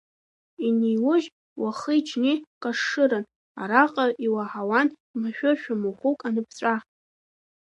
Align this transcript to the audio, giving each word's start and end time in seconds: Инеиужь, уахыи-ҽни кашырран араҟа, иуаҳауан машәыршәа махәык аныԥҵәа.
Инеиужь, 0.65 1.27
уахыи-ҽни 1.61 2.33
кашырран 2.63 3.25
араҟа, 3.61 4.05
иуаҳауан 4.25 4.87
машәыршәа 5.21 5.73
махәык 5.81 6.19
аныԥҵәа. 6.27 6.75